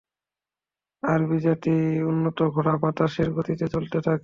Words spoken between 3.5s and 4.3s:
চলতে থাকে।